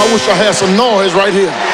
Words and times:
I 0.00 0.12
wish 0.14 0.26
I 0.28 0.34
had 0.34 0.54
some 0.54 0.74
noise 0.78 1.12
right 1.12 1.34
here. 1.34 1.69